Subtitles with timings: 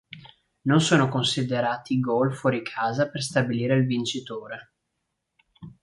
[0.63, 4.71] Non sono considerati i gol fuori casa per stabilire il vincitore.